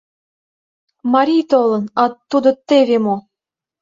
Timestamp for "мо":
3.05-3.15